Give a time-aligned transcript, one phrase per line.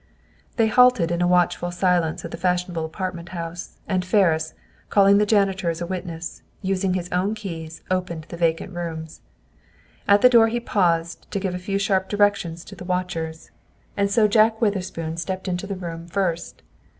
[0.55, 4.55] They halted in a watchful silence at the fashionable apartment house, and Ferris,
[4.89, 9.21] calling the janitor as a witness, using his own keys, opened the vacant rooms.
[10.07, 13.51] At the door he paused to give a few sharp directions to the watchers,
[13.95, 16.63] and so Jack Witherspoon stepped into the room first.